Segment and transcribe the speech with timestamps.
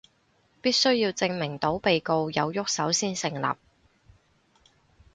[0.63, 3.55] 必須要證明到被告有郁手先成立